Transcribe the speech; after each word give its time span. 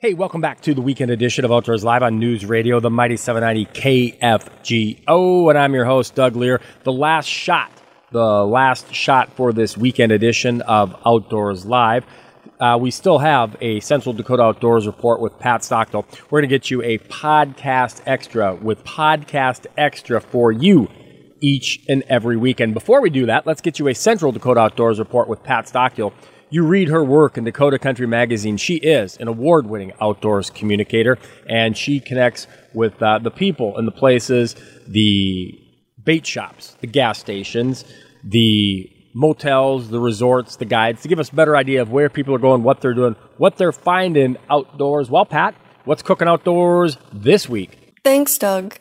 Hey, 0.00 0.14
welcome 0.14 0.40
back 0.40 0.60
to 0.60 0.74
the 0.74 0.80
weekend 0.80 1.10
edition 1.10 1.44
of 1.44 1.50
Outdoors 1.50 1.82
Live 1.82 2.04
on 2.04 2.20
News 2.20 2.46
Radio, 2.46 2.78
the 2.78 2.88
Mighty 2.88 3.16
790 3.16 4.14
KFGO. 4.20 5.50
And 5.50 5.58
I'm 5.58 5.74
your 5.74 5.86
host, 5.86 6.14
Doug 6.14 6.34
Leier. 6.34 6.60
The 6.84 6.92
last 6.92 7.26
shot, 7.26 7.72
the 8.12 8.46
last 8.46 8.94
shot 8.94 9.32
for 9.32 9.52
this 9.52 9.76
weekend 9.76 10.12
edition 10.12 10.62
of 10.62 10.94
Outdoors 11.04 11.66
Live. 11.66 12.06
Uh, 12.60 12.78
we 12.80 12.92
still 12.92 13.18
have 13.18 13.56
a 13.60 13.80
Central 13.80 14.12
Dakota 14.12 14.44
Outdoors 14.44 14.86
report 14.86 15.18
with 15.20 15.36
Pat 15.40 15.62
Stockdill. 15.62 16.06
We're 16.30 16.42
going 16.42 16.48
to 16.48 16.56
get 16.56 16.70
you 16.70 16.80
a 16.84 16.98
podcast 16.98 18.00
extra 18.06 18.54
with 18.54 18.84
podcast 18.84 19.66
extra 19.76 20.20
for 20.20 20.52
you 20.52 20.88
each 21.40 21.80
and 21.88 22.04
every 22.04 22.36
weekend. 22.36 22.72
Before 22.72 23.00
we 23.00 23.10
do 23.10 23.26
that, 23.26 23.48
let's 23.48 23.60
get 23.60 23.80
you 23.80 23.88
a 23.88 23.94
Central 23.96 24.30
Dakota 24.30 24.60
Outdoors 24.60 25.00
report 25.00 25.26
with 25.26 25.42
Pat 25.42 25.66
Stockdill. 25.66 26.12
You 26.50 26.64
read 26.64 26.88
her 26.88 27.04
work 27.04 27.36
in 27.36 27.44
Dakota 27.44 27.78
Country 27.78 28.06
Magazine. 28.06 28.56
She 28.56 28.76
is 28.76 29.18
an 29.18 29.28
award 29.28 29.66
winning 29.66 29.92
outdoors 30.00 30.48
communicator, 30.48 31.18
and 31.46 31.76
she 31.76 32.00
connects 32.00 32.46
with 32.72 33.02
uh, 33.02 33.18
the 33.18 33.30
people 33.30 33.76
and 33.76 33.86
the 33.86 33.92
places, 33.92 34.56
the 34.86 35.60
bait 36.02 36.26
shops, 36.26 36.74
the 36.80 36.86
gas 36.86 37.18
stations, 37.18 37.84
the 38.24 38.90
motels, 39.14 39.90
the 39.90 40.00
resorts, 40.00 40.56
the 40.56 40.64
guides 40.64 41.02
to 41.02 41.08
give 41.08 41.18
us 41.18 41.28
a 41.30 41.34
better 41.34 41.54
idea 41.54 41.82
of 41.82 41.90
where 41.90 42.08
people 42.08 42.34
are 42.34 42.38
going, 42.38 42.62
what 42.62 42.80
they're 42.80 42.94
doing, 42.94 43.14
what 43.36 43.58
they're 43.58 43.72
finding 43.72 44.38
outdoors. 44.48 45.10
Well, 45.10 45.26
Pat, 45.26 45.54
what's 45.84 46.02
cooking 46.02 46.28
outdoors 46.28 46.96
this 47.12 47.46
week? 47.46 47.94
Thanks, 48.04 48.38
Doug. 48.38 48.76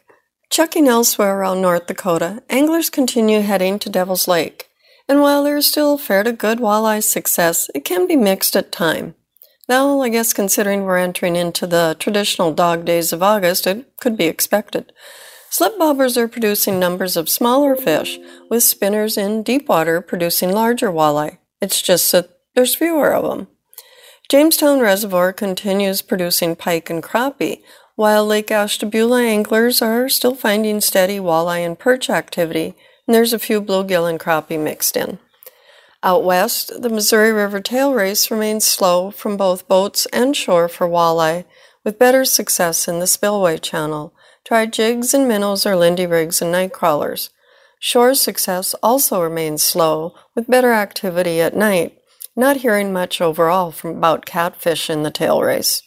Checking 0.49 0.88
elsewhere 0.88 1.38
around 1.38 1.61
North 1.61 1.88
Dakota, 1.88 2.41
anglers 2.49 2.89
continue 2.89 3.41
heading 3.41 3.77
to 3.80 3.89
Devil's 3.89 4.25
Lake. 4.25 4.66
And 5.09 5.21
while 5.21 5.43
there 5.43 5.57
is 5.57 5.66
still 5.66 5.97
fair 5.97 6.23
to 6.23 6.34
good 6.34 6.59
walleye 6.59 7.03
success, 7.03 7.70
it 7.73 7.85
can 7.85 8.07
be 8.07 8.16
mixed 8.16 8.55
at 8.55 8.71
time. 8.71 9.16
Now, 9.70 10.02
I 10.02 10.09
guess 10.09 10.33
considering 10.33 10.83
we're 10.83 10.97
entering 10.97 11.35
into 11.35 11.67
the 11.67 11.95
traditional 11.99 12.53
dog 12.53 12.85
days 12.85 13.11
of 13.11 13.23
August, 13.23 13.67
it 13.67 13.85
could 13.97 14.17
be 14.17 14.25
expected. 14.25 14.91
Slip 15.50 15.78
bobbers 15.78 16.17
are 16.17 16.28
producing 16.28 16.80
numbers 16.80 17.16
of 17.16 17.30
smaller 17.30 17.75
fish, 17.75 18.19
with 18.50 18.63
spinners 18.63 19.17
in 19.17 19.44
deep 19.44 19.69
water 19.69 20.02
producing 20.02 20.52
larger 20.52 20.89
walleye. 20.89 21.38
It's 21.61 21.81
just 21.81 22.11
that 22.11 22.30
there's 22.55 22.75
fewer 22.75 23.13
of 23.13 23.23
them. 23.23 23.47
Jamestown 24.30 24.81
Reservoir 24.81 25.31
continues 25.31 26.02
producing 26.02 26.55
pike 26.55 26.89
and 26.89 27.02
crappie, 27.02 27.61
while 27.95 28.25
Lake 28.25 28.52
Ashtabula 28.52 29.23
anglers 29.23 29.81
are 29.81 30.09
still 30.09 30.35
finding 30.35 30.81
steady 30.81 31.17
walleye 31.17 31.66
and 31.66 31.80
perch 31.80 32.09
activity, 32.09 32.75
and 33.08 33.16
there's 33.16 33.33
a 33.33 33.39
few 33.39 33.61
bluegill 33.61 34.09
and 34.09 34.19
crappie 34.19 34.61
mixed 34.61 34.97
in. 34.97 35.17
Out 36.03 36.23
west, 36.23 36.81
the 36.81 36.89
Missouri 36.89 37.31
River 37.31 37.59
tail 37.59 37.94
race 37.94 38.30
remains 38.30 38.66
slow 38.66 39.09
from 39.09 39.36
both 39.36 39.67
boats 39.67 40.05
and 40.13 40.36
shore 40.36 40.67
for 40.67 40.88
walleye, 40.88 41.45
with 41.83 41.97
better 41.97 42.25
success 42.25 42.88
in 42.88 43.00
the 43.00 43.08
spillway 43.08 43.58
channel. 43.58 44.13
Try 44.45 44.66
jigs 44.66 45.13
and 45.13 45.28
minnows 45.28 45.66
or 45.66 45.75
lindy 45.75 46.05
rigs 46.05 46.41
and 46.41 46.52
night 46.52 46.73
crawlers. 46.73 47.30
Shore 47.80 48.13
success 48.13 48.75
also 48.83 49.22
remains 49.22 49.63
slow, 49.63 50.13
with 50.35 50.47
better 50.47 50.73
activity 50.73 51.41
at 51.41 51.55
night, 51.55 51.97
not 52.35 52.58
hearing 52.58 52.94
much 52.94 53.22
overall 53.22 53.72
from 53.72 53.97
about 53.97 54.25
catfish 54.25 54.89
in 54.89 55.03
the 55.03 55.11
tail 55.11 55.41
race. 55.41 55.81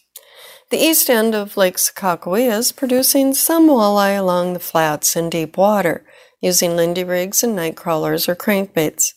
The 0.71 0.79
east 0.79 1.11
end 1.11 1.35
of 1.35 1.57
Lake 1.57 1.77
Sakakawea 1.77 2.59
is 2.59 2.73
producing 2.73 3.35
some 3.35 3.69
walleye 3.69 4.19
along 4.19 4.53
the 4.53 4.61
flats 4.61 5.17
in 5.17 5.29
deep 5.29 5.57
water, 5.57 6.05
using 6.41 6.77
lindy 6.77 7.05
rigs 7.05 7.43
and 7.43 7.55
night 7.55 7.77
crawlers 7.77 8.29
or 8.29 8.35
crankbaits. 8.35 9.13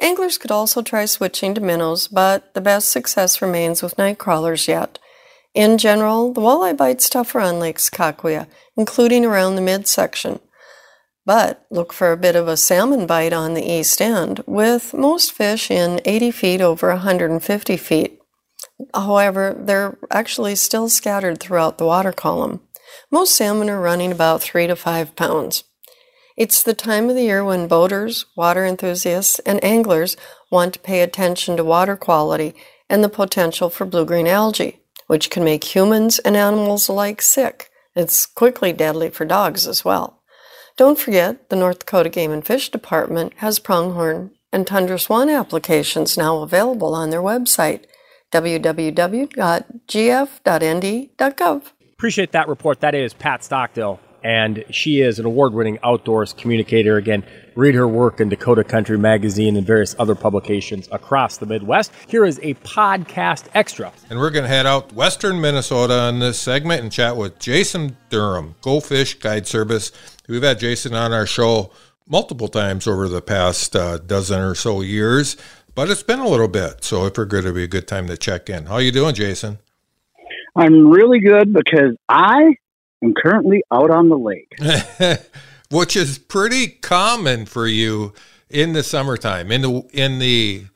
Anglers 0.00 0.38
could 0.38 0.50
also 0.50 0.82
try 0.82 1.04
switching 1.04 1.54
to 1.54 1.60
minnows, 1.60 2.08
but 2.08 2.54
the 2.54 2.60
best 2.60 2.90
success 2.90 3.42
remains 3.42 3.82
with 3.82 3.98
night 3.98 4.18
crawlers 4.18 4.66
yet. 4.66 4.98
In 5.54 5.76
general, 5.76 6.32
the 6.32 6.40
walleye 6.40 6.76
bite's 6.76 7.10
tougher 7.10 7.40
on 7.40 7.58
Lake 7.58 7.78
Sakakawea, 7.78 8.46
including 8.76 9.24
around 9.24 9.56
the 9.56 9.62
midsection. 9.62 10.40
But 11.24 11.64
look 11.70 11.92
for 11.92 12.10
a 12.10 12.16
bit 12.16 12.34
of 12.34 12.48
a 12.48 12.56
salmon 12.56 13.06
bite 13.06 13.32
on 13.32 13.54
the 13.54 13.70
east 13.70 14.00
end, 14.00 14.42
with 14.46 14.94
most 14.94 15.32
fish 15.32 15.70
in 15.70 16.00
80 16.04 16.30
feet 16.30 16.60
over 16.60 16.88
150 16.88 17.76
feet. 17.76 18.18
However, 18.94 19.54
they're 19.56 19.98
actually 20.10 20.56
still 20.56 20.88
scattered 20.88 21.38
throughout 21.38 21.78
the 21.78 21.86
water 21.86 22.12
column. 22.12 22.60
Most 23.10 23.36
salmon 23.36 23.70
are 23.70 23.80
running 23.80 24.10
about 24.10 24.42
3 24.42 24.66
to 24.66 24.74
5 24.74 25.14
pounds. 25.14 25.64
It's 26.36 26.62
the 26.62 26.74
time 26.74 27.10
of 27.10 27.16
the 27.16 27.24
year 27.24 27.44
when 27.44 27.68
boaters, 27.68 28.24
water 28.36 28.64
enthusiasts, 28.64 29.38
and 29.40 29.62
anglers 29.62 30.16
want 30.50 30.74
to 30.74 30.80
pay 30.80 31.02
attention 31.02 31.56
to 31.56 31.64
water 31.64 31.96
quality 31.96 32.54
and 32.88 33.04
the 33.04 33.08
potential 33.08 33.68
for 33.68 33.84
blue 33.84 34.04
green 34.06 34.26
algae, 34.26 34.80
which 35.08 35.28
can 35.30 35.44
make 35.44 35.74
humans 35.74 36.18
and 36.20 36.36
animals 36.36 36.88
alike 36.88 37.20
sick. 37.20 37.68
It's 37.94 38.24
quickly 38.24 38.72
deadly 38.72 39.10
for 39.10 39.26
dogs 39.26 39.66
as 39.66 39.84
well. 39.84 40.22
Don't 40.78 40.98
forget, 40.98 41.50
the 41.50 41.56
North 41.56 41.80
Dakota 41.80 42.08
Game 42.08 42.32
and 42.32 42.44
Fish 42.44 42.70
Department 42.70 43.34
has 43.36 43.58
pronghorn 43.58 44.30
and 44.50 44.66
tundra 44.66 44.98
swan 44.98 45.28
applications 45.28 46.16
now 46.16 46.38
available 46.38 46.94
on 46.94 47.10
their 47.10 47.20
website, 47.20 47.84
www.gf.nd.gov. 48.32 49.32
Appreciate 51.92 52.32
that 52.32 52.48
report. 52.48 52.80
That 52.80 52.94
is 52.94 53.12
Pat 53.12 53.42
Stockdill 53.42 53.98
and 54.24 54.64
she 54.70 55.00
is 55.00 55.18
an 55.18 55.24
award 55.24 55.52
winning 55.52 55.78
outdoors 55.82 56.32
communicator. 56.32 56.96
Again, 56.96 57.24
read 57.54 57.74
her 57.74 57.88
work 57.88 58.20
in 58.20 58.28
Dakota 58.28 58.64
Country 58.64 58.98
Magazine 58.98 59.56
and 59.56 59.66
various 59.66 59.94
other 59.98 60.14
publications 60.14 60.88
across 60.92 61.36
the 61.36 61.46
Midwest. 61.46 61.92
Here 62.08 62.24
is 62.24 62.38
a 62.42 62.54
podcast 62.54 63.46
extra. 63.54 63.92
And 64.10 64.18
we're 64.18 64.30
going 64.30 64.44
to 64.44 64.48
head 64.48 64.66
out 64.66 64.92
western 64.92 65.40
Minnesota 65.40 65.94
on 65.94 66.18
this 66.18 66.38
segment 66.38 66.82
and 66.82 66.92
chat 66.92 67.16
with 67.16 67.38
Jason 67.38 67.96
Durham, 68.10 68.54
Go 68.62 68.80
Fish 68.80 69.14
Guide 69.14 69.46
Service. 69.46 69.92
We've 70.28 70.42
had 70.42 70.58
Jason 70.58 70.94
on 70.94 71.12
our 71.12 71.26
show 71.26 71.72
multiple 72.08 72.48
times 72.48 72.86
over 72.86 73.08
the 73.08 73.22
past 73.22 73.74
uh, 73.76 73.98
dozen 73.98 74.40
or 74.40 74.54
so 74.54 74.80
years, 74.80 75.36
but 75.74 75.90
it's 75.90 76.02
been 76.02 76.20
a 76.20 76.28
little 76.28 76.48
bit. 76.48 76.84
So 76.84 77.06
I 77.06 77.08
figured 77.08 77.44
it'd 77.44 77.54
be 77.54 77.64
a 77.64 77.68
good 77.68 77.88
time 77.88 78.06
to 78.08 78.16
check 78.16 78.48
in. 78.50 78.66
How 78.66 78.74
are 78.74 78.82
you 78.82 78.92
doing, 78.92 79.14
Jason? 79.14 79.58
I'm 80.54 80.88
really 80.88 81.20
good 81.20 81.52
because 81.52 81.96
I 82.08 82.56
am 83.02 83.14
currently 83.14 83.62
out 83.72 83.90
on 83.90 84.08
the 84.08 84.18
lake. 84.18 84.52
Which 85.70 85.96
is 85.96 86.18
pretty 86.18 86.68
common 86.68 87.46
for 87.46 87.66
you 87.66 88.12
in 88.50 88.74
the 88.74 88.82
summertime. 88.82 89.50
In 89.50 89.62
the 89.62 89.82
in 89.92 90.18
the 90.18 90.66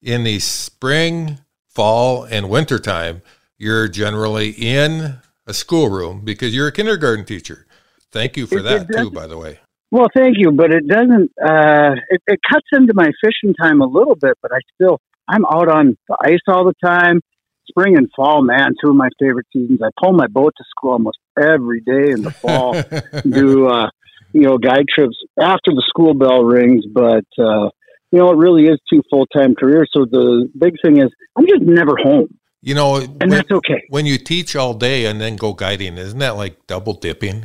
in 0.00 0.24
the 0.24 0.38
spring, 0.38 1.38
fall, 1.68 2.24
and 2.24 2.48
winter 2.48 2.78
time, 2.78 3.22
you're 3.58 3.88
generally 3.88 4.50
in 4.50 5.18
a 5.46 5.52
schoolroom 5.52 6.22
because 6.24 6.54
you're 6.54 6.68
a 6.68 6.72
kindergarten 6.72 7.24
teacher. 7.24 7.66
Thank 8.10 8.36
you 8.36 8.46
for 8.46 8.58
it, 8.58 8.62
that 8.62 8.90
it 8.90 8.96
too, 8.96 9.10
by 9.10 9.26
the 9.26 9.36
way. 9.36 9.60
Well, 9.90 10.08
thank 10.14 10.36
you, 10.38 10.50
but 10.52 10.72
it 10.72 10.88
doesn't. 10.88 11.30
Uh, 11.40 11.94
it, 12.08 12.22
it 12.26 12.40
cuts 12.50 12.66
into 12.72 12.94
my 12.94 13.10
fishing 13.22 13.54
time 13.54 13.80
a 13.80 13.86
little 13.86 14.16
bit, 14.16 14.34
but 14.40 14.52
I 14.52 14.58
still 14.74 14.98
I'm 15.28 15.44
out 15.44 15.68
on 15.68 15.96
the 16.08 16.16
ice 16.22 16.40
all 16.48 16.64
the 16.64 16.74
time 16.84 17.20
spring 17.68 17.96
and 17.96 18.08
fall, 18.14 18.42
man, 18.42 18.74
two 18.82 18.90
of 18.90 18.96
my 18.96 19.08
favorite 19.18 19.46
seasons. 19.52 19.80
I 19.82 19.88
pull 20.02 20.12
my 20.12 20.26
boat 20.26 20.54
to 20.56 20.64
school 20.70 20.92
almost 20.92 21.18
every 21.38 21.80
day 21.80 22.10
in 22.10 22.22
the 22.22 22.30
fall. 22.30 22.72
do 23.22 23.68
uh, 23.68 23.90
you 24.32 24.42
know 24.42 24.58
guide 24.58 24.84
trips 24.92 25.16
after 25.38 25.72
the 25.72 25.84
school 25.88 26.14
bell 26.14 26.44
rings, 26.44 26.84
but 26.92 27.24
uh, 27.38 27.70
you 28.10 28.18
know 28.18 28.30
it 28.30 28.36
really 28.36 28.64
is 28.64 28.78
two 28.90 29.02
full 29.10 29.26
time 29.26 29.54
careers. 29.54 29.90
So 29.92 30.04
the 30.04 30.48
big 30.58 30.74
thing 30.84 30.98
is 30.98 31.10
I'm 31.36 31.46
just 31.46 31.62
never 31.62 31.96
home. 32.02 32.38
You 32.62 32.74
know, 32.74 32.96
and 32.96 33.18
when, 33.20 33.30
that's 33.30 33.50
okay. 33.50 33.84
When 33.90 34.06
you 34.06 34.18
teach 34.18 34.56
all 34.56 34.74
day 34.74 35.06
and 35.06 35.20
then 35.20 35.36
go 35.36 35.52
guiding, 35.52 35.98
isn't 35.98 36.18
that 36.18 36.36
like 36.36 36.66
double 36.66 36.94
dipping? 36.94 37.44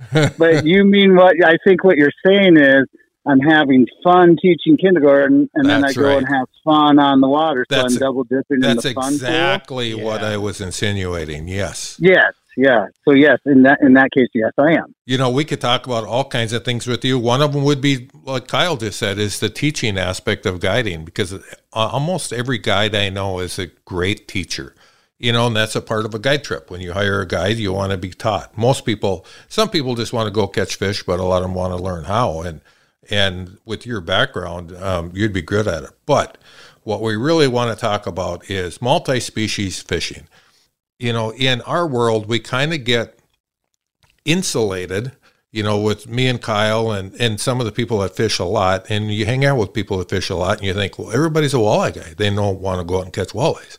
but 0.12 0.64
you 0.64 0.84
mean 0.84 1.16
what 1.16 1.36
I 1.44 1.56
think 1.66 1.82
what 1.82 1.96
you're 1.96 2.12
saying 2.24 2.56
is 2.56 2.84
I'm 3.28 3.40
having 3.40 3.86
fun 4.02 4.36
teaching 4.40 4.76
kindergarten, 4.76 5.50
and 5.54 5.68
that's 5.68 5.94
then 5.94 6.06
I 6.06 6.08
go 6.10 6.18
and 6.18 6.26
have 6.26 6.48
fun 6.64 6.98
on 6.98 7.20
the 7.20 7.28
water. 7.28 7.66
So 7.70 7.82
that's 7.82 7.94
I'm 7.94 8.00
double 8.00 8.24
dipping 8.24 8.64
in 8.64 8.76
the 8.76 8.92
fun 8.94 9.12
exactly 9.14 9.94
pool. 9.94 10.04
what 10.04 10.22
I 10.22 10.36
was 10.36 10.60
insinuating. 10.60 11.46
Yes. 11.46 11.96
Yes. 12.00 12.32
Yeah. 12.56 12.86
So 13.04 13.14
yes, 13.14 13.38
in 13.46 13.62
that 13.62 13.80
in 13.82 13.92
that 13.92 14.10
case, 14.10 14.28
yes, 14.34 14.52
I 14.58 14.72
am. 14.72 14.94
You 15.06 15.16
know, 15.16 15.30
we 15.30 15.44
could 15.44 15.60
talk 15.60 15.86
about 15.86 16.04
all 16.04 16.24
kinds 16.24 16.52
of 16.52 16.64
things 16.64 16.88
with 16.88 17.04
you. 17.04 17.18
One 17.18 17.40
of 17.40 17.52
them 17.52 17.62
would 17.62 17.80
be, 17.80 18.08
like 18.24 18.48
Kyle 18.48 18.76
just 18.76 18.98
said, 18.98 19.18
is 19.18 19.38
the 19.38 19.48
teaching 19.48 19.96
aspect 19.96 20.44
of 20.44 20.58
guiding, 20.58 21.04
because 21.04 21.32
uh, 21.32 21.40
almost 21.72 22.32
every 22.32 22.58
guide 22.58 22.96
I 22.96 23.10
know 23.10 23.38
is 23.38 23.60
a 23.60 23.66
great 23.84 24.26
teacher 24.26 24.74
you 25.18 25.32
know, 25.32 25.48
and 25.48 25.56
that's 25.56 25.74
a 25.74 25.80
part 25.80 26.04
of 26.04 26.14
a 26.14 26.18
guide 26.18 26.44
trip. 26.44 26.70
When 26.70 26.80
you 26.80 26.92
hire 26.92 27.20
a 27.20 27.26
guide, 27.26 27.56
you 27.56 27.72
want 27.72 27.90
to 27.90 27.98
be 27.98 28.10
taught. 28.10 28.56
Most 28.56 28.84
people, 28.84 29.26
some 29.48 29.68
people 29.68 29.94
just 29.96 30.12
want 30.12 30.28
to 30.28 30.30
go 30.30 30.46
catch 30.46 30.76
fish, 30.76 31.02
but 31.02 31.18
a 31.18 31.24
lot 31.24 31.38
of 31.38 31.42
them 31.42 31.54
want 31.54 31.76
to 31.76 31.82
learn 31.82 32.04
how. 32.04 32.40
And 32.42 32.60
and 33.10 33.58
with 33.64 33.86
your 33.86 34.00
background, 34.00 34.74
um, 34.76 35.12
you'd 35.14 35.32
be 35.32 35.42
good 35.42 35.66
at 35.66 35.84
it. 35.84 35.90
But 36.06 36.38
what 36.82 37.00
we 37.02 37.16
really 37.16 37.48
want 37.48 37.76
to 37.76 37.80
talk 37.80 38.06
about 38.06 38.50
is 38.50 38.82
multi 38.82 39.20
species 39.20 39.80
fishing. 39.80 40.28
You 40.98 41.12
know, 41.12 41.32
in 41.32 41.60
our 41.62 41.86
world, 41.86 42.26
we 42.26 42.40
kind 42.40 42.74
of 42.74 42.84
get 42.84 43.18
insulated, 44.24 45.12
you 45.52 45.62
know, 45.62 45.80
with 45.80 46.08
me 46.08 46.26
and 46.26 46.40
Kyle 46.42 46.90
and, 46.90 47.14
and 47.20 47.40
some 47.40 47.60
of 47.60 47.66
the 47.66 47.72
people 47.72 47.98
that 48.00 48.16
fish 48.16 48.38
a 48.38 48.44
lot. 48.44 48.86
And 48.90 49.12
you 49.12 49.26
hang 49.26 49.44
out 49.44 49.58
with 49.58 49.72
people 49.72 49.98
that 49.98 50.10
fish 50.10 50.28
a 50.28 50.36
lot 50.36 50.58
and 50.58 50.66
you 50.66 50.74
think, 50.74 50.98
well, 50.98 51.12
everybody's 51.12 51.54
a 51.54 51.58
walleye 51.58 51.94
guy. 51.94 52.14
They 52.16 52.34
don't 52.34 52.60
want 52.60 52.80
to 52.80 52.84
go 52.84 52.98
out 52.98 53.04
and 53.04 53.12
catch 53.12 53.28
walleyes. 53.28 53.78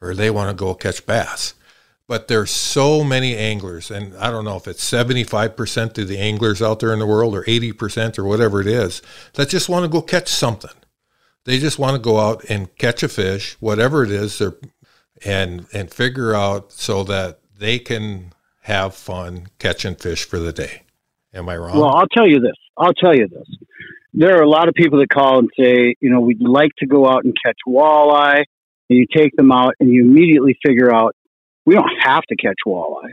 or 0.00 0.14
they 0.14 0.30
want 0.30 0.50
to 0.50 0.54
go 0.54 0.74
catch 0.74 1.04
bass. 1.06 1.54
But 2.08 2.26
there's 2.26 2.50
so 2.50 3.04
many 3.04 3.36
anglers, 3.36 3.90
and 3.90 4.16
I 4.16 4.30
don't 4.30 4.46
know 4.46 4.56
if 4.56 4.66
it's 4.66 4.82
75% 4.90 5.98
of 5.98 6.08
the 6.08 6.18
anglers 6.18 6.62
out 6.62 6.80
there 6.80 6.94
in 6.94 6.98
the 6.98 7.06
world 7.06 7.34
or 7.36 7.44
80% 7.44 8.18
or 8.18 8.24
whatever 8.24 8.62
it 8.62 8.66
is, 8.66 9.02
that 9.34 9.50
just 9.50 9.68
want 9.68 9.84
to 9.84 9.90
go 9.90 10.00
catch 10.00 10.28
something. 10.28 10.70
They 11.44 11.58
just 11.58 11.78
want 11.78 11.96
to 11.96 12.02
go 12.02 12.18
out 12.18 12.44
and 12.48 12.74
catch 12.76 13.02
a 13.02 13.08
fish, 13.08 13.56
whatever 13.60 14.04
it 14.04 14.10
is, 14.10 14.40
and 15.24 15.66
and 15.72 15.90
figure 15.90 16.34
out 16.34 16.72
so 16.72 17.04
that 17.04 17.40
they 17.58 17.78
can 17.78 18.32
have 18.62 18.94
fun 18.94 19.48
catching 19.58 19.94
fish 19.94 20.24
for 20.24 20.38
the 20.38 20.52
day. 20.52 20.82
Am 21.34 21.48
I 21.48 21.56
wrong? 21.56 21.78
Well, 21.78 21.94
I'll 21.94 22.08
tell 22.08 22.26
you 22.26 22.40
this. 22.40 22.56
I'll 22.76 22.94
tell 22.94 23.14
you 23.14 23.28
this. 23.28 23.46
There 24.14 24.38
are 24.38 24.42
a 24.42 24.48
lot 24.48 24.68
of 24.68 24.74
people 24.74 24.98
that 25.00 25.08
call 25.08 25.38
and 25.40 25.50
say, 25.58 25.94
you 26.00 26.10
know, 26.10 26.20
we'd 26.20 26.40
like 26.40 26.72
to 26.78 26.86
go 26.86 27.06
out 27.06 27.24
and 27.24 27.34
catch 27.44 27.58
walleye. 27.66 28.44
And 28.90 28.98
you 28.98 29.06
take 29.14 29.36
them 29.36 29.52
out 29.52 29.74
and 29.80 29.90
you 29.90 30.02
immediately 30.02 30.58
figure 30.64 30.94
out 30.94 31.14
we 31.68 31.74
don't 31.74 32.00
have 32.00 32.22
to 32.30 32.36
catch 32.36 32.56
walleye. 32.66 33.12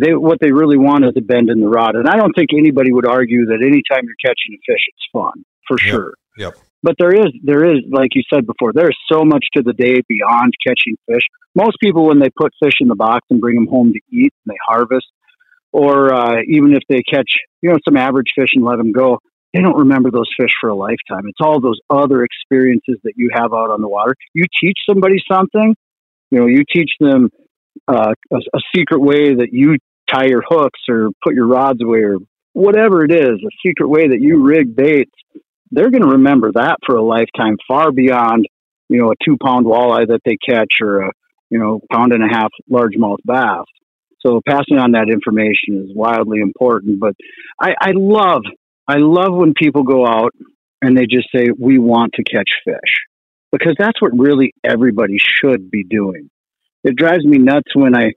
They, 0.00 0.14
what 0.14 0.38
they 0.40 0.52
really 0.52 0.78
want 0.78 1.04
is 1.04 1.14
a 1.16 1.20
bend 1.20 1.50
in 1.50 1.58
the 1.58 1.66
rod. 1.66 1.96
And 1.96 2.06
I 2.08 2.14
don't 2.14 2.32
think 2.32 2.50
anybody 2.56 2.92
would 2.92 3.06
argue 3.06 3.46
that 3.46 3.58
anytime 3.60 4.04
you're 4.06 4.22
catching 4.24 4.54
a 4.54 4.60
fish, 4.64 4.84
it's 4.86 5.06
fun 5.12 5.42
for 5.66 5.76
Yep. 5.82 5.90
sure. 5.90 6.14
Yep. 6.36 6.54
But 6.80 6.94
there 7.00 7.12
is, 7.12 7.32
there 7.42 7.64
is, 7.64 7.78
like 7.90 8.10
you 8.14 8.22
said 8.32 8.46
before, 8.46 8.72
there 8.72 8.88
is 8.88 8.96
so 9.10 9.24
much 9.24 9.44
to 9.56 9.64
the 9.64 9.72
day 9.72 10.00
beyond 10.08 10.52
catching 10.64 10.94
fish. 11.10 11.24
Most 11.56 11.76
people, 11.82 12.06
when 12.06 12.20
they 12.20 12.28
put 12.30 12.52
fish 12.62 12.74
in 12.78 12.86
the 12.86 12.94
box 12.94 13.26
and 13.30 13.40
bring 13.40 13.56
them 13.56 13.66
home 13.66 13.92
to 13.92 14.00
eat, 14.16 14.32
and 14.46 14.54
they 14.54 14.58
harvest, 14.68 15.08
or 15.72 16.14
uh, 16.14 16.36
even 16.46 16.74
if 16.74 16.84
they 16.88 17.02
catch, 17.02 17.32
you 17.62 17.70
know, 17.70 17.78
some 17.84 17.96
average 17.96 18.30
fish 18.38 18.50
and 18.54 18.64
let 18.64 18.76
them 18.76 18.92
go, 18.92 19.18
they 19.52 19.60
don't 19.60 19.76
remember 19.76 20.12
those 20.12 20.30
fish 20.38 20.52
for 20.60 20.70
a 20.70 20.76
lifetime. 20.76 21.26
It's 21.26 21.40
all 21.40 21.60
those 21.60 21.80
other 21.90 22.22
experiences 22.22 22.98
that 23.02 23.14
you 23.16 23.30
have 23.34 23.52
out 23.52 23.72
on 23.72 23.80
the 23.80 23.88
water. 23.88 24.14
You 24.34 24.44
teach 24.62 24.78
somebody 24.88 25.20
something, 25.28 25.74
you 26.30 26.38
know, 26.38 26.46
you 26.46 26.62
teach 26.72 26.92
them 27.00 27.30
uh, 27.86 28.12
a, 28.32 28.36
a 28.36 28.60
secret 28.74 29.00
way 29.00 29.34
that 29.34 29.48
you 29.52 29.76
tie 30.10 30.26
your 30.26 30.42
hooks 30.46 30.80
or 30.88 31.10
put 31.22 31.34
your 31.34 31.46
rods 31.46 31.80
away 31.82 32.00
or 32.00 32.16
whatever 32.52 33.04
it 33.04 33.12
is, 33.12 33.40
a 33.42 33.66
secret 33.66 33.88
way 33.88 34.08
that 34.08 34.20
you 34.20 34.42
rig 34.42 34.74
baits. 34.74 35.12
They're 35.70 35.90
going 35.90 36.02
to 36.02 36.12
remember 36.12 36.52
that 36.52 36.78
for 36.86 36.96
a 36.96 37.02
lifetime, 37.02 37.56
far 37.66 37.92
beyond, 37.92 38.46
you 38.88 39.00
know, 39.00 39.10
a 39.10 39.14
two 39.24 39.36
pound 39.42 39.66
walleye 39.66 40.08
that 40.08 40.20
they 40.24 40.36
catch 40.36 40.74
or 40.82 41.02
a, 41.02 41.10
you 41.50 41.58
know, 41.58 41.80
pound 41.92 42.12
and 42.12 42.24
a 42.24 42.28
half 42.28 42.50
largemouth 42.70 43.18
bass. 43.24 43.64
So 44.26 44.40
passing 44.46 44.78
on 44.78 44.92
that 44.92 45.08
information 45.10 45.84
is 45.84 45.94
wildly 45.94 46.40
important. 46.40 46.98
But 46.98 47.14
I, 47.60 47.74
I 47.80 47.90
love, 47.94 48.42
I 48.86 48.96
love 48.96 49.34
when 49.34 49.54
people 49.54 49.84
go 49.84 50.06
out 50.06 50.32
and 50.82 50.96
they 50.96 51.06
just 51.06 51.28
say, 51.34 51.48
we 51.56 51.78
want 51.78 52.14
to 52.14 52.24
catch 52.24 52.48
fish 52.64 53.06
because 53.52 53.74
that's 53.78 54.00
what 54.00 54.18
really 54.18 54.52
everybody 54.64 55.18
should 55.18 55.70
be 55.70 55.84
doing. 55.84 56.30
It 56.84 56.96
drives 56.96 57.24
me 57.24 57.38
nuts 57.38 57.74
when 57.74 57.94
I, 57.96 58.12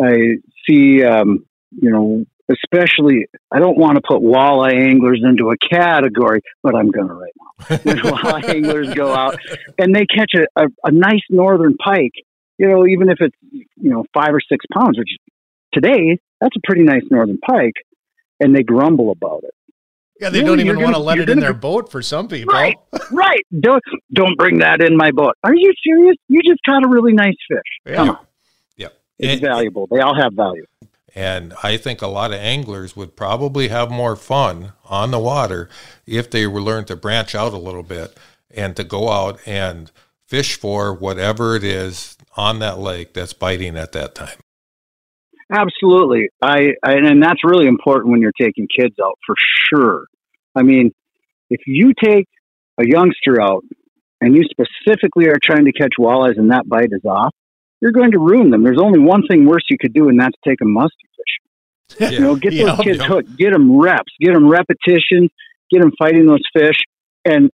I 0.00 0.36
see, 0.68 1.04
um, 1.04 1.46
you 1.70 1.90
know, 1.90 2.24
especially, 2.50 3.26
I 3.50 3.58
don't 3.58 3.78
want 3.78 3.96
to 3.96 4.02
put 4.06 4.20
walleye 4.22 4.74
anglers 4.74 5.22
into 5.24 5.50
a 5.50 5.56
category, 5.56 6.42
but 6.62 6.74
I'm 6.74 6.90
going 6.90 7.08
to 7.08 7.14
right 7.14 7.32
now. 7.36 7.78
When 7.84 7.98
walleye 7.98 8.48
anglers 8.48 8.92
go 8.94 9.12
out 9.12 9.38
and 9.78 9.94
they 9.94 10.06
catch 10.06 10.32
a, 10.34 10.46
a, 10.60 10.66
a 10.84 10.90
nice 10.90 11.22
northern 11.30 11.76
pike, 11.76 12.14
you 12.58 12.68
know, 12.68 12.86
even 12.86 13.08
if 13.08 13.18
it's, 13.20 13.36
you 13.50 13.90
know, 13.90 14.04
five 14.12 14.30
or 14.34 14.40
six 14.40 14.64
pounds, 14.72 14.98
which 14.98 15.08
today, 15.72 16.18
that's 16.40 16.56
a 16.56 16.60
pretty 16.64 16.82
nice 16.82 17.02
northern 17.10 17.38
pike, 17.38 17.74
and 18.40 18.54
they 18.54 18.62
grumble 18.62 19.10
about 19.10 19.44
it. 19.44 19.54
Yeah, 20.22 20.30
they 20.30 20.38
Really, 20.44 20.62
don't 20.64 20.66
even 20.76 20.82
want 20.84 20.94
to 20.94 21.02
let 21.02 21.18
it 21.18 21.28
in 21.28 21.40
their 21.40 21.52
boat 21.52 21.90
for 21.90 22.00
some 22.00 22.28
people. 22.28 22.54
Right, 22.54 22.76
right. 23.10 23.44
Don't 23.58 23.82
don't 24.14 24.38
bring 24.38 24.58
that 24.60 24.80
in 24.80 24.96
my 24.96 25.10
boat. 25.10 25.34
Are 25.42 25.54
you 25.54 25.72
serious? 25.84 26.16
You 26.28 26.40
just 26.48 26.60
caught 26.64 26.84
a 26.84 26.88
really 26.88 27.12
nice 27.12 27.34
fish. 27.50 27.94
Come 27.96 28.06
Yeah. 28.06 28.12
on, 28.12 28.18
Yep. 28.76 29.00
it's 29.18 29.32
And- 29.32 29.40
valuable. 29.42 29.88
They 29.90 29.98
all 29.98 30.14
have 30.14 30.32
value. 30.34 30.64
And 31.14 31.52
I 31.62 31.76
think 31.76 32.00
a 32.00 32.06
lot 32.06 32.30
of 32.32 32.38
anglers 32.38 32.96
would 32.96 33.16
probably 33.16 33.68
have 33.68 33.90
more 33.90 34.16
fun 34.16 34.72
on 34.88 35.10
the 35.10 35.18
water 35.18 35.68
if 36.06 36.30
they 36.30 36.46
were 36.46 36.62
learned 36.62 36.86
to 36.86 36.96
branch 36.96 37.34
out 37.34 37.52
a 37.52 37.58
little 37.58 37.82
bit 37.82 38.16
and 38.54 38.74
to 38.76 38.84
go 38.84 39.10
out 39.10 39.38
and 39.44 39.90
fish 40.26 40.56
for 40.56 40.94
whatever 40.94 41.54
it 41.56 41.64
is 41.64 42.16
on 42.36 42.60
that 42.60 42.78
lake 42.78 43.12
that's 43.12 43.34
biting 43.34 43.76
at 43.76 43.92
that 43.92 44.14
time. 44.14 44.38
Absolutely. 45.50 46.28
I, 46.40 46.72
I 46.82 46.92
and 46.94 47.22
that's 47.22 47.44
really 47.44 47.66
important 47.66 48.10
when 48.10 48.22
you're 48.22 48.32
taking 48.40 48.66
kids 48.74 48.94
out 49.04 49.18
for 49.26 49.34
sure. 49.68 50.04
I 50.54 50.62
mean, 50.62 50.92
if 51.50 51.60
you 51.66 51.92
take 52.02 52.26
a 52.80 52.84
youngster 52.86 53.40
out 53.40 53.64
and 54.20 54.34
you 54.34 54.42
specifically 54.44 55.26
are 55.28 55.38
trying 55.42 55.66
to 55.66 55.72
catch 55.72 55.92
walleyes 55.98 56.38
and 56.38 56.50
that 56.50 56.68
bite 56.68 56.90
is 56.92 57.04
off, 57.04 57.34
you're 57.80 57.92
going 57.92 58.12
to 58.12 58.18
ruin 58.18 58.50
them. 58.50 58.62
There's 58.62 58.80
only 58.80 59.00
one 59.00 59.22
thing 59.28 59.44
worse 59.44 59.64
you 59.68 59.76
could 59.78 59.92
do, 59.92 60.08
and 60.08 60.18
that's 60.20 60.36
take 60.46 60.60
a 60.62 60.64
musky 60.64 61.08
fish. 61.16 62.10
You 62.12 62.20
know, 62.20 62.36
get 62.36 62.54
those 62.54 62.78
kids 62.80 63.04
hooked, 63.04 63.36
get 63.36 63.52
them 63.52 63.78
reps, 63.78 64.12
get 64.20 64.32
them 64.32 64.48
repetition, 64.48 65.28
get 65.70 65.80
them 65.80 65.92
fighting 65.98 66.26
those 66.26 66.42
fish, 66.54 66.80
and 67.24 67.50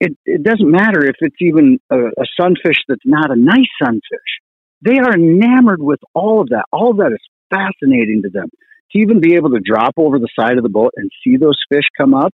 it, 0.00 0.16
it 0.24 0.42
doesn't 0.42 0.70
matter 0.70 1.04
if 1.04 1.16
it's 1.20 1.36
even 1.40 1.78
a, 1.90 1.96
a 1.96 2.24
sunfish 2.40 2.78
that's 2.88 3.04
not 3.04 3.30
a 3.30 3.36
nice 3.36 3.68
sunfish. 3.82 4.40
They 4.80 4.98
are 4.98 5.14
enamored 5.14 5.82
with 5.82 6.00
all 6.14 6.40
of 6.40 6.48
that. 6.48 6.64
All 6.72 6.90
of 6.90 6.96
that 6.98 7.12
is 7.12 7.20
fascinating 7.50 8.22
to 8.22 8.30
them. 8.30 8.48
To 8.92 8.98
even 8.98 9.20
be 9.20 9.36
able 9.36 9.50
to 9.50 9.60
drop 9.64 9.94
over 9.96 10.18
the 10.18 10.28
side 10.38 10.58
of 10.58 10.64
the 10.64 10.68
boat 10.68 10.92
and 10.96 11.10
see 11.24 11.36
those 11.36 11.56
fish 11.68 11.84
come 11.96 12.14
up, 12.14 12.32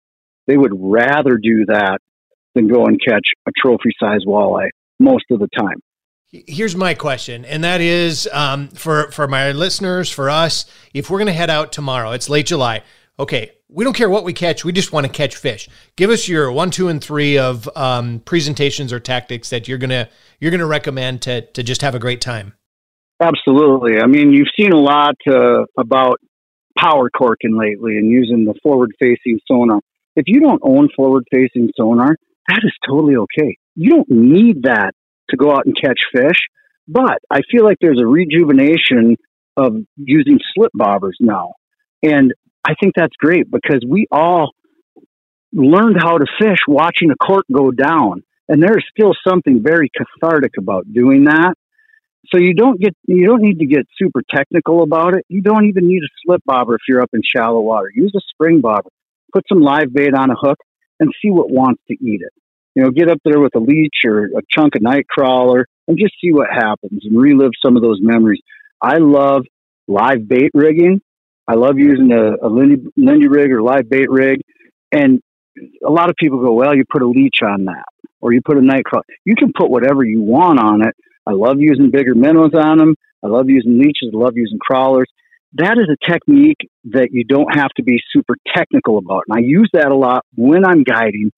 they 0.47 0.57
would 0.57 0.73
rather 0.75 1.37
do 1.37 1.65
that 1.65 1.99
than 2.55 2.67
go 2.67 2.85
and 2.85 2.99
catch 3.05 3.27
a 3.47 3.51
trophy 3.61 3.91
size 3.99 4.21
walleye 4.25 4.69
most 4.99 5.25
of 5.29 5.39
the 5.39 5.47
time. 5.57 5.81
Here's 6.31 6.75
my 6.75 6.93
question, 6.93 7.45
and 7.45 7.63
that 7.63 7.79
is 7.79 8.27
um, 8.33 8.67
for 8.69 9.11
for 9.11 9.27
my 9.27 9.53
listeners, 9.53 10.09
for 10.09 10.29
us, 10.29 10.65
if 10.93 11.09
we're 11.09 11.19
going 11.19 11.27
to 11.27 11.33
head 11.33 11.49
out 11.49 11.71
tomorrow, 11.71 12.11
it's 12.11 12.29
late 12.29 12.47
July. 12.47 12.83
Okay, 13.17 13.51
we 13.69 13.85
don't 13.85 13.95
care 13.95 14.09
what 14.09 14.25
we 14.25 14.33
catch; 14.33 14.65
we 14.65 14.73
just 14.73 14.91
want 14.91 15.05
to 15.05 15.11
catch 15.11 15.37
fish. 15.37 15.69
Give 15.95 16.09
us 16.09 16.27
your 16.27 16.51
one, 16.51 16.69
two, 16.69 16.89
and 16.89 17.01
three 17.01 17.37
of 17.37 17.69
um, 17.77 18.19
presentations 18.25 18.91
or 18.91 18.99
tactics 18.99 19.51
that 19.51 19.69
you're 19.69 19.77
gonna 19.77 20.09
you're 20.41 20.51
gonna 20.51 20.67
recommend 20.67 21.21
to 21.23 21.41
to 21.41 21.63
just 21.63 21.81
have 21.81 21.95
a 21.95 21.99
great 21.99 22.19
time. 22.19 22.53
Absolutely. 23.21 23.99
I 24.01 24.05
mean, 24.05 24.31
you've 24.31 24.49
seen 24.59 24.73
a 24.73 24.79
lot 24.79 25.15
uh, 25.27 25.63
about 25.77 26.19
power 26.77 27.09
corking 27.09 27.57
lately 27.57 27.97
and 27.97 28.11
using 28.11 28.43
the 28.43 28.53
forward 28.61 28.91
facing 28.99 29.39
sonar. 29.47 29.79
If 30.17 30.23
you 30.27 30.41
don't 30.41 30.61
own 30.63 30.89
forward 30.95 31.25
facing 31.31 31.69
sonar, 31.77 32.17
that 32.49 32.61
is 32.63 32.73
totally 32.85 33.15
okay. 33.15 33.57
You 33.75 33.91
don't 33.91 34.09
need 34.09 34.63
that 34.63 34.91
to 35.29 35.37
go 35.37 35.51
out 35.51 35.65
and 35.65 35.75
catch 35.79 35.99
fish. 36.11 36.39
But 36.87 37.19
I 37.29 37.41
feel 37.51 37.63
like 37.63 37.77
there's 37.79 38.01
a 38.01 38.05
rejuvenation 38.05 39.17
of 39.55 39.75
using 39.95 40.39
slip 40.55 40.71
bobbers 40.77 41.15
now. 41.19 41.53
And 42.01 42.33
I 42.65 42.73
think 42.81 42.93
that's 42.95 43.15
great 43.17 43.49
because 43.51 43.81
we 43.87 44.07
all 44.11 44.51
learned 45.53 45.97
how 46.01 46.17
to 46.17 46.25
fish 46.39 46.59
watching 46.67 47.11
a 47.11 47.15
cork 47.15 47.45
go 47.53 47.71
down. 47.71 48.23
And 48.49 48.63
there's 48.63 48.85
still 48.89 49.13
something 49.27 49.61
very 49.61 49.89
cathartic 49.95 50.53
about 50.57 50.91
doing 50.91 51.25
that 51.25 51.53
so 52.29 52.37
you 52.39 52.53
don't 52.53 52.79
get 52.79 52.95
you 53.07 53.25
don't 53.25 53.41
need 53.41 53.59
to 53.59 53.65
get 53.65 53.87
super 53.97 54.21
technical 54.29 54.83
about 54.83 55.15
it. 55.15 55.25
You 55.29 55.41
don't 55.41 55.65
even 55.67 55.87
need 55.87 56.03
a 56.03 56.11
slip 56.25 56.41
bobber 56.45 56.75
if 56.75 56.81
you're 56.87 57.01
up 57.01 57.11
in 57.13 57.21
shallow 57.23 57.61
water. 57.61 57.89
Use 57.93 58.11
a 58.15 58.21
spring 58.33 58.59
bobber. 58.61 58.89
Put 59.37 59.45
some 59.47 59.61
live 59.61 59.93
bait 59.93 60.15
on 60.15 60.31
a 60.31 60.35
hook 60.35 60.57
and 60.99 61.13
see 61.21 61.29
what 61.29 61.51
wants 61.51 61.81
to 61.89 61.93
eat 61.93 62.21
it. 62.21 62.33
You 62.73 62.83
know, 62.83 62.89
get 62.89 63.09
up 63.09 63.19
there 63.23 63.39
with 63.39 63.55
a 63.55 63.59
leech 63.59 63.93
or 64.03 64.25
a 64.25 64.41
chunk 64.49 64.75
of 64.75 64.81
night 64.81 65.07
crawler 65.07 65.67
and 65.87 65.97
just 65.97 66.15
see 66.19 66.31
what 66.31 66.47
happens 66.51 67.01
and 67.03 67.19
relive 67.19 67.51
some 67.63 67.75
of 67.75 67.83
those 67.83 67.99
memories. 68.01 68.41
I 68.81 68.97
love 68.97 69.43
live 69.87 70.27
bait 70.27 70.49
rigging. 70.53 71.01
I 71.47 71.53
love 71.53 71.77
using 71.77 72.11
a, 72.11 72.45
a 72.45 72.49
Lindy, 72.49 72.83
Lindy 72.97 73.27
rig 73.27 73.51
or 73.51 73.61
live 73.61 73.87
bait 73.87 74.09
rig. 74.09 74.41
And 74.91 75.21
a 75.85 75.91
lot 75.91 76.09
of 76.09 76.15
people 76.19 76.43
go, 76.43 76.53
well, 76.53 76.75
you 76.75 76.83
put 76.91 77.03
a 77.03 77.07
leech 77.07 77.43
on 77.43 77.65
that 77.65 77.85
or 78.21 78.33
you 78.33 78.41
put 78.43 78.57
a 78.57 78.61
night 78.61 78.85
crawler. 78.85 79.05
You 79.23 79.35
can 79.35 79.53
put 79.55 79.69
whatever 79.69 80.03
you 80.03 80.21
want 80.21 80.59
on 80.59 80.81
it 80.81 80.95
I 81.27 81.33
love 81.33 81.57
using 81.59 81.91
bigger 81.91 82.15
minnows 82.15 82.53
on 82.57 82.77
them. 82.77 82.95
I 83.23 83.27
love 83.27 83.49
using 83.49 83.77
leeches. 83.77 84.11
I 84.13 84.17
love 84.17 84.37
using 84.37 84.59
crawlers. 84.59 85.07
That 85.57 85.77
is 85.77 85.87
a 85.89 86.11
technique 86.11 86.69
that 86.91 87.09
you 87.11 87.23
don't 87.23 87.55
have 87.55 87.69
to 87.77 87.83
be 87.83 87.99
super 88.11 88.35
technical 88.55 88.97
about. 88.99 89.23
And 89.27 89.37
I 89.37 89.41
use 89.41 89.69
that 89.73 89.87
a 89.87 89.95
lot 89.95 90.23
when 90.35 90.65
I'm 90.65 90.83
guiding 90.83 91.31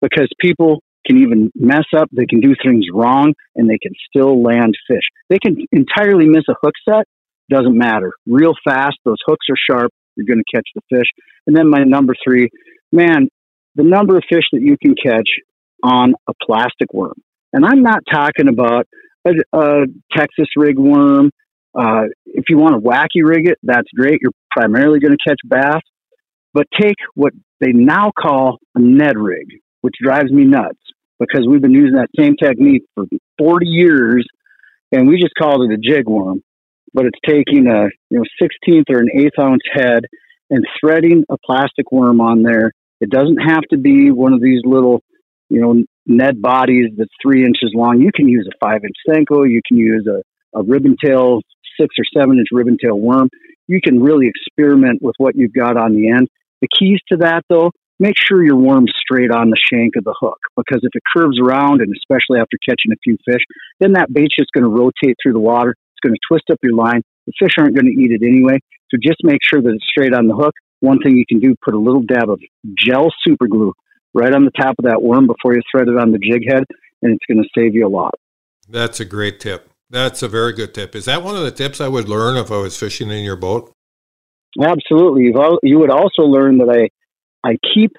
because 0.00 0.28
people 0.40 0.82
can 1.06 1.18
even 1.18 1.50
mess 1.54 1.84
up. 1.96 2.08
They 2.10 2.26
can 2.26 2.40
do 2.40 2.54
things 2.64 2.86
wrong 2.92 3.34
and 3.54 3.68
they 3.68 3.78
can 3.78 3.92
still 4.08 4.42
land 4.42 4.74
fish. 4.88 5.04
They 5.28 5.38
can 5.38 5.58
entirely 5.72 6.26
miss 6.26 6.44
a 6.48 6.54
hook 6.62 6.74
set. 6.88 7.04
Doesn't 7.50 7.76
matter. 7.76 8.12
Real 8.26 8.54
fast. 8.64 8.96
Those 9.04 9.18
hooks 9.26 9.46
are 9.50 9.56
sharp. 9.70 9.92
You're 10.16 10.26
going 10.26 10.42
to 10.42 10.56
catch 10.56 10.68
the 10.74 10.80
fish. 10.90 11.06
And 11.46 11.54
then 11.54 11.68
my 11.68 11.84
number 11.84 12.14
three, 12.26 12.48
man, 12.92 13.28
the 13.74 13.84
number 13.84 14.16
of 14.16 14.24
fish 14.28 14.44
that 14.52 14.62
you 14.62 14.76
can 14.82 14.94
catch 14.94 15.28
on 15.82 16.14
a 16.28 16.32
plastic 16.42 16.92
worm. 16.92 17.14
And 17.52 17.64
I'm 17.64 17.82
not 17.82 18.00
talking 18.10 18.48
about 18.48 18.86
a, 19.26 19.32
a 19.52 19.86
Texas 20.16 20.48
rig 20.56 20.78
worm. 20.78 21.30
Uh, 21.78 22.04
if 22.24 22.44
you 22.48 22.56
want 22.58 22.74
to 22.74 22.80
wacky 22.80 23.22
rig 23.22 23.46
it, 23.48 23.58
that's 23.62 23.88
great. 23.94 24.18
You're 24.20 24.32
primarily 24.50 24.98
going 25.00 25.16
to 25.16 25.28
catch 25.28 25.40
bass. 25.44 25.82
But 26.54 26.66
take 26.80 26.96
what 27.14 27.34
they 27.60 27.72
now 27.72 28.12
call 28.18 28.58
a 28.74 28.80
Ned 28.80 29.18
rig, 29.18 29.46
which 29.82 29.94
drives 30.02 30.32
me 30.32 30.44
nuts 30.44 30.78
because 31.18 31.46
we've 31.46 31.60
been 31.60 31.72
using 31.72 31.96
that 31.96 32.08
same 32.18 32.34
technique 32.36 32.82
for 32.94 33.04
40 33.38 33.66
years 33.66 34.26
and 34.92 35.08
we 35.08 35.20
just 35.20 35.34
called 35.38 35.70
it 35.70 35.74
a 35.74 35.78
jig 35.78 36.08
worm. 36.08 36.42
But 36.94 37.06
it's 37.06 37.18
taking 37.26 37.66
a 37.66 37.88
you 38.10 38.18
know 38.18 38.24
sixteenth 38.40 38.86
or 38.88 39.00
an 39.00 39.10
eighth 39.14 39.38
ounce 39.38 39.62
head 39.72 40.04
and 40.48 40.64
threading 40.80 41.24
a 41.28 41.36
plastic 41.44 41.92
worm 41.92 42.20
on 42.20 42.42
there. 42.42 42.72
It 43.00 43.10
doesn't 43.10 43.38
have 43.38 43.62
to 43.70 43.76
be 43.76 44.10
one 44.10 44.32
of 44.32 44.40
these 44.40 44.60
little 44.64 45.02
you 45.50 45.60
know 45.60 45.82
Ned 46.06 46.40
bodies 46.40 46.90
that's 46.96 47.10
three 47.20 47.44
inches 47.44 47.72
long. 47.74 48.00
You 48.00 48.10
can 48.14 48.28
use 48.28 48.48
a 48.50 48.56
five 48.64 48.80
inch 48.84 48.96
Senko. 49.06 49.48
You 49.50 49.60
can 49.66 49.76
use 49.76 50.06
a, 50.06 50.22
a 50.58 50.62
ribbon 50.62 50.96
tail 51.04 51.40
six 51.80 51.94
or 51.98 52.04
seven 52.16 52.38
inch 52.38 52.48
ribbon 52.52 52.76
tail 52.82 52.98
worm. 52.98 53.28
You 53.66 53.80
can 53.82 54.00
really 54.00 54.28
experiment 54.28 55.02
with 55.02 55.14
what 55.18 55.34
you've 55.36 55.54
got 55.54 55.76
on 55.76 55.94
the 55.94 56.10
end. 56.10 56.28
The 56.60 56.68
keys 56.78 57.00
to 57.10 57.18
that 57.18 57.42
though 57.48 57.70
make 57.98 58.14
sure 58.18 58.44
your 58.44 58.56
worm's 58.56 58.92
straight 58.98 59.30
on 59.30 59.50
the 59.50 59.56
shank 59.56 59.96
of 59.96 60.04
the 60.04 60.14
hook 60.18 60.38
because 60.56 60.80
if 60.82 60.90
it 60.94 61.02
curves 61.16 61.38
around 61.40 61.80
and 61.80 61.92
especially 61.96 62.38
after 62.38 62.58
catching 62.68 62.92
a 62.92 63.00
few 63.02 63.16
fish, 63.24 63.42
then 63.80 63.92
that 63.92 64.12
bait's 64.12 64.36
just 64.38 64.52
going 64.52 64.64
to 64.64 64.70
rotate 64.70 65.16
through 65.22 65.32
the 65.32 65.40
water. 65.40 65.70
It's 65.70 66.06
going 66.06 66.14
to 66.14 66.20
twist 66.28 66.44
up 66.50 66.58
your 66.62 66.74
line. 66.74 67.02
The 67.26 67.32
fish 67.38 67.54
aren't 67.58 67.74
going 67.74 67.86
to 67.86 68.00
eat 68.00 68.12
it 68.12 68.24
anyway. 68.24 68.58
So 68.90 68.98
just 69.02 69.18
make 69.22 69.40
sure 69.42 69.62
that 69.62 69.70
it's 69.70 69.84
straight 69.88 70.14
on 70.14 70.28
the 70.28 70.34
hook. 70.34 70.54
One 70.80 70.98
thing 71.02 71.16
you 71.16 71.24
can 71.28 71.40
do, 71.40 71.54
put 71.64 71.74
a 71.74 71.78
little 71.78 72.02
dab 72.02 72.30
of 72.30 72.40
gel 72.76 73.08
super 73.26 73.48
glue 73.48 73.72
right 74.14 74.32
on 74.32 74.44
the 74.44 74.52
top 74.52 74.74
of 74.78 74.84
that 74.84 75.02
worm 75.02 75.26
before 75.26 75.54
you 75.54 75.62
thread 75.70 75.88
it 75.88 75.98
on 75.98 76.12
the 76.12 76.18
jig 76.18 76.42
head, 76.48 76.64
and 77.02 77.12
it's 77.12 77.24
going 77.28 77.42
to 77.42 77.48
save 77.58 77.74
you 77.74 77.86
a 77.86 77.88
lot. 77.88 78.14
That's 78.68 79.00
a 79.00 79.04
great 79.04 79.40
tip. 79.40 79.70
That's 79.90 80.22
a 80.22 80.28
very 80.28 80.52
good 80.52 80.74
tip. 80.74 80.96
Is 80.96 81.04
that 81.04 81.22
one 81.22 81.36
of 81.36 81.42
the 81.42 81.50
tips 81.50 81.80
I 81.80 81.88
would 81.88 82.08
learn 82.08 82.36
if 82.36 82.50
I 82.50 82.56
was 82.56 82.76
fishing 82.78 83.10
in 83.10 83.24
your 83.24 83.36
boat? 83.36 83.72
Absolutely. 84.60 85.24
You've 85.24 85.36
al- 85.36 85.60
you 85.62 85.78
would 85.78 85.90
also 85.90 86.22
learn 86.22 86.58
that 86.58 86.70
I 86.70 87.48
I 87.48 87.56
keep 87.74 87.92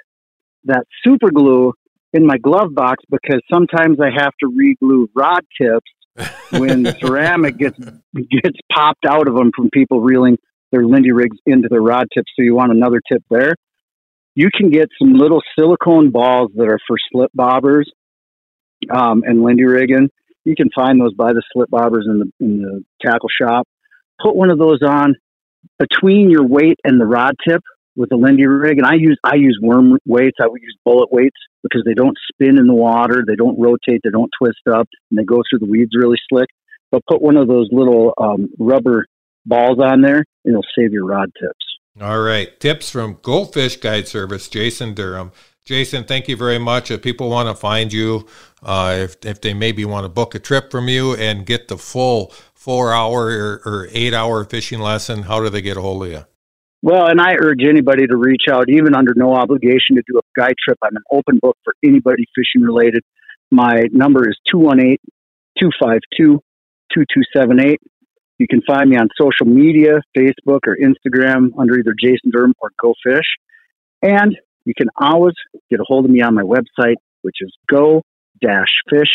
that 0.65 0.86
super 1.06 1.32
glue 1.32 1.74
in 2.13 2.25
my 2.25 2.38
glove 2.38 2.74
box 2.74 3.03
because 3.10 3.41
sometimes 3.51 4.00
I 4.01 4.10
have 4.15 4.34
to 4.41 4.48
re-glue 4.53 5.10
rod 5.15 5.41
tips 5.62 5.91
when 6.51 6.84
the 6.84 6.98
ceramic 7.00 7.58
gets 7.58 7.77
gets 8.15 8.60
popped 8.72 9.06
out 9.06 9.27
of 9.27 9.36
them 9.36 9.51
from 9.56 9.70
people 9.70 10.01
reeling 10.01 10.38
their 10.72 10.84
Lindy 10.84 11.12
rigs 11.12 11.38
into 11.46 11.70
their 11.70 11.82
rod 11.82 12.08
tips. 12.13 12.32
So 12.36 12.44
you 12.44 12.56
want 12.56 12.72
another 12.72 13.01
tip 13.12 13.24
there. 13.29 13.56
You 14.36 14.50
can 14.53 14.70
get 14.70 14.89
some 15.00 15.13
little 15.13 15.41
silicone 15.58 16.12
balls 16.12 16.51
that 16.56 16.67
are 16.67 16.79
for 16.88 16.98
slip 17.12 17.32
bobbers 17.38 17.86
um, 18.94 19.24
and 19.25 19.41
Lindy 19.41 19.63
rigging. 19.63 20.10
You 20.47 20.55
can 20.55 20.69
find 20.73 21.01
those 21.01 21.13
by 21.13 21.33
the 21.33 21.43
slip 21.51 21.69
bobbers 21.69 22.05
in 22.05 22.19
the 22.19 22.31
in 22.39 22.61
the 22.61 22.81
tackle 23.05 23.27
shop. 23.27 23.67
Put 24.23 24.33
one 24.33 24.49
of 24.49 24.57
those 24.57 24.79
on 24.81 25.15
between 25.77 26.29
your 26.29 26.47
weight 26.47 26.77
and 26.85 27.01
the 27.01 27.05
rod 27.05 27.35
tip 27.45 27.61
with 27.97 28.13
a 28.13 28.15
Lindy 28.15 28.47
rig, 28.47 28.77
and 28.77 28.87
I 28.87 28.93
use 28.93 29.17
I 29.25 29.35
use 29.35 29.59
worm 29.61 29.97
weights. 30.05 30.37
I 30.41 30.47
would 30.47 30.61
use 30.61 30.77
bullet 30.85 31.11
weights 31.11 31.35
because 31.63 31.83
they 31.85 31.93
don't 31.93 32.17
spin 32.31 32.57
in 32.57 32.65
the 32.65 32.73
water, 32.73 33.25
they 33.27 33.35
don't 33.35 33.59
rotate, 33.59 33.99
they 34.05 34.09
don't 34.09 34.31
twist 34.41 34.61
up, 34.71 34.87
and 35.11 35.19
they 35.19 35.25
go 35.25 35.41
through 35.49 35.59
the 35.59 35.69
weeds 35.69 35.91
really 35.93 36.15
slick. 36.29 36.47
But 36.93 37.01
put 37.09 37.21
one 37.21 37.35
of 37.35 37.49
those 37.49 37.67
little 37.73 38.13
um, 38.17 38.47
rubber 38.57 39.05
balls 39.45 39.79
on 39.83 40.01
there, 40.01 40.23
and 40.45 40.53
it'll 40.53 40.63
save 40.79 40.93
your 40.93 41.05
rod 41.05 41.29
tips. 41.37 42.01
All 42.01 42.21
right, 42.21 42.57
tips 42.61 42.89
from 42.89 43.17
Go 43.21 43.43
Fish 43.43 43.75
Guide 43.75 44.07
Service, 44.07 44.47
Jason 44.47 44.93
Durham. 44.93 45.33
Jason, 45.67 46.05
thank 46.05 46.29
you 46.29 46.38
very 46.38 46.57
much. 46.57 46.91
If 46.91 47.01
people 47.01 47.29
want 47.29 47.50
to 47.50 47.53
find 47.53 47.91
you, 47.91 48.25
uh, 48.63 48.95
if 48.97 49.17
if 49.25 49.41
they 49.41 49.53
maybe 49.53 49.83
want 49.83 50.05
to 50.05 50.09
book 50.09 50.33
a 50.33 50.39
trip 50.39 50.71
from 50.71 50.88
you 50.88 51.13
and 51.15 51.45
get 51.45 51.67
the 51.67 51.77
full 51.77 52.31
four 52.53 52.93
hour 52.93 53.27
or, 53.27 53.62
or 53.65 53.88
eight 53.91 54.13
hour 54.13 54.45
fishing 54.45 54.79
lesson, 54.79 55.24
how 55.24 55.41
do 55.41 55.50
they 55.50 55.62
get 55.62 55.75
a 55.75 55.81
hold 55.81 56.05
of 56.05 56.09
you? 56.09 56.25
Well, 56.81 57.07
and 57.07 57.19
I 57.19 57.36
urge 57.36 57.65
anybody 57.67 58.07
to 58.07 58.15
reach 58.15 58.43
out, 58.50 58.69
even 58.69 58.95
under 58.95 59.13
no 59.17 59.36
obligation, 59.36 59.97
to 59.97 60.03
do 60.07 60.17
a 60.19 60.39
guide 60.39 60.55
trip. 60.63 60.77
I'm 60.81 60.95
an 60.95 61.03
open 61.12 61.38
book 61.41 61.57
for 61.65 61.74
anybody 61.83 62.24
fishing 62.33 62.62
related. 62.62 63.03
My 63.51 63.88
number 63.91 64.29
is 64.29 64.38
218 64.50 64.95
252 65.59 66.39
2278. 66.93 67.81
You 68.39 68.47
can 68.47 68.62
find 68.62 68.89
me 68.89 68.95
on 68.95 69.09
social 69.19 69.47
media, 69.47 70.00
Facebook 70.17 70.62
or 70.65 70.77
Instagram 70.77 71.50
under 71.59 71.77
either 71.77 71.93
Jason 72.01 72.31
Durham 72.31 72.53
or 72.59 72.71
Go 72.81 72.93
Fish. 73.03 73.27
And 74.01 74.38
you 74.67 74.74
can 74.77 74.89
always 75.00 75.33
get 75.69 75.79
a 75.79 75.83
hold 75.86 76.05
of 76.05 76.12
me 76.12 76.21
on 76.21 76.36
my 76.36 76.43
website, 76.43 76.95
which 77.21 77.38
is 77.41 77.55
go 77.69 78.01
fish 78.89 79.09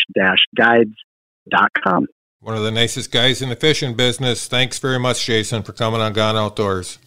guides.com. 0.57 2.07
One 2.39 2.57
of 2.57 2.63
the 2.63 2.71
nicest 2.71 3.11
guys 3.11 3.41
in 3.41 3.49
the 3.49 3.55
fishing 3.55 3.95
business. 3.95 4.47
Thanks 4.47 4.79
very 4.79 4.99
much, 4.99 5.25
Jason, 5.25 5.63
for 5.63 5.71
coming 5.71 6.01
on 6.01 6.11
Gone 6.13 6.35
Outdoors. 6.35 6.97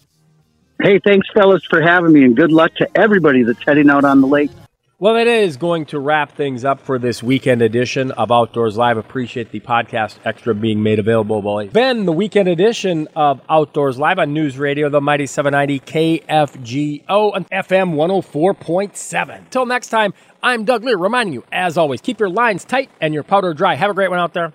Hey, 0.82 0.98
thanks, 1.04 1.26
fellas, 1.34 1.64
for 1.68 1.82
having 1.82 2.12
me, 2.12 2.24
and 2.24 2.36
good 2.36 2.52
luck 2.52 2.74
to 2.76 2.88
everybody 2.94 3.42
that's 3.42 3.62
heading 3.66 3.90
out 3.90 4.04
on 4.04 4.20
the 4.20 4.26
lake. 4.26 4.50
Well, 4.98 5.12
that 5.12 5.26
is 5.26 5.58
going 5.58 5.84
to 5.86 6.00
wrap 6.00 6.32
things 6.32 6.64
up 6.64 6.80
for 6.80 6.98
this 6.98 7.22
weekend 7.22 7.60
edition 7.60 8.12
of 8.12 8.32
Outdoors 8.32 8.78
Live. 8.78 8.96
Appreciate 8.96 9.50
the 9.50 9.60
podcast 9.60 10.16
extra 10.24 10.54
being 10.54 10.82
made 10.82 10.98
available 10.98 11.42
by 11.42 11.66
Ben, 11.66 12.06
the 12.06 12.14
weekend 12.14 12.48
edition 12.48 13.06
of 13.14 13.42
Outdoors 13.50 13.98
Live 13.98 14.18
on 14.18 14.32
News 14.32 14.56
Radio, 14.56 14.88
the 14.88 15.02
Mighty 15.02 15.26
790 15.26 15.80
KFGO 16.26 17.36
and 17.36 17.46
FM 17.50 17.92
104.7. 17.92 19.50
Till 19.50 19.66
next 19.66 19.90
time, 19.90 20.14
I'm 20.42 20.64
Doug 20.64 20.82
Leier 20.82 20.98
reminding 20.98 21.34
you, 21.34 21.44
as 21.52 21.76
always, 21.76 22.00
keep 22.00 22.18
your 22.18 22.30
lines 22.30 22.64
tight 22.64 22.88
and 22.98 23.12
your 23.12 23.22
powder 23.22 23.52
dry. 23.52 23.74
Have 23.74 23.90
a 23.90 23.94
great 23.94 24.08
one 24.08 24.18
out 24.18 24.32
there. 24.32 24.54